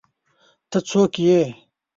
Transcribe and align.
ته 0.69 0.77
څوک 0.89 1.13
ئې؟ 1.25 1.41